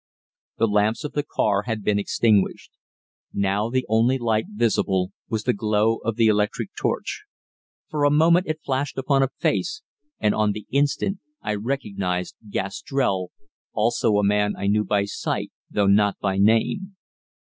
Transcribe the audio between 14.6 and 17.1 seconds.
knew by sight though not by name.